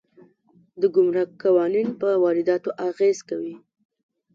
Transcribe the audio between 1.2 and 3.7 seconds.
قوانین په وارداتو اغېز کوي.